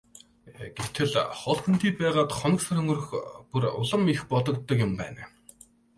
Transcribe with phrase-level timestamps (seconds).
[0.79, 3.09] Гэтэл хол хөндий байгаад хоног сар өнгөрөх
[3.51, 5.23] бүр улам их бодогддог юм байна.